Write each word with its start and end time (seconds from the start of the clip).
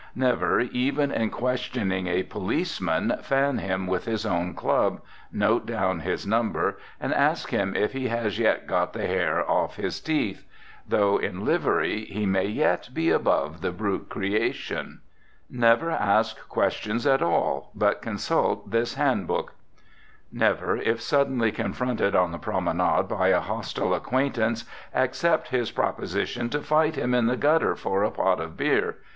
Never, 0.15 0.61
even 0.61 1.11
in 1.11 1.29
questioning 1.29 2.07
a 2.07 2.23
policeman, 2.23 3.17
fan 3.21 3.59
him 3.59 3.85
with 3.85 4.05
his 4.05 4.25
own 4.25 4.55
club, 4.55 4.99
note 5.31 5.67
down 5.67 5.99
his 5.99 6.25
number, 6.25 6.79
and 6.99 7.13
ask 7.13 7.51
him 7.51 7.75
if 7.75 7.93
he 7.93 8.07
has 8.07 8.39
yet 8.39 8.65
got 8.65 8.93
the 8.93 9.05
hair 9.05 9.47
off 9.47 9.75
his 9.75 9.99
teeth. 10.01 10.43
Though 10.89 11.19
in 11.19 11.45
livery, 11.45 12.05
he 12.05 12.25
may 12.25 12.47
yet 12.47 12.89
be 12.95 13.11
above 13.11 13.61
the 13.61 13.71
brute 13.71 14.09
creation. 14.09 15.01
Never 15.51 15.91
ask 15.91 16.49
questions 16.49 17.05
at 17.05 17.21
all, 17.21 17.69
but 17.75 18.01
consult 18.01 18.71
this 18.71 18.95
Hand 18.95 19.27
Book. 19.27 19.53
Never, 20.31 20.77
if 20.77 20.99
suddenly 20.99 21.51
confronted 21.51 22.15
on 22.15 22.31
the 22.31 22.39
promenade 22.39 23.03
by 23.07 23.27
a 23.27 23.39
hostile 23.39 23.93
acquaintance, 23.93 24.65
accept 24.95 25.49
his 25.49 25.69
proposition 25.69 26.49
to 26.49 26.63
fight 26.63 26.95
him 26.95 27.13
in 27.13 27.27
the 27.27 27.37
gutter 27.37 27.75
for 27.75 28.01
a 28.03 28.09
pot 28.09 28.39
of 28.39 28.57
beer. 28.57 28.95